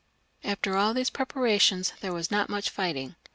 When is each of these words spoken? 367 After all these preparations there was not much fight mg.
367 0.41 0.73
After 0.73 0.77
all 0.79 0.93
these 0.95 1.09
preparations 1.11 1.93
there 2.01 2.11
was 2.11 2.31
not 2.31 2.49
much 2.49 2.71
fight 2.71 2.95
mg. 2.95 3.13